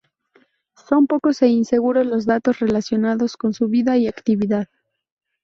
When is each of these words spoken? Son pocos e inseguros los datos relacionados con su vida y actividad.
Son 0.87 1.05
pocos 1.05 1.43
e 1.43 1.47
inseguros 1.49 2.07
los 2.07 2.25
datos 2.25 2.57
relacionados 2.57 3.37
con 3.37 3.53
su 3.53 3.67
vida 3.67 3.97
y 3.97 4.07
actividad. 4.07 4.67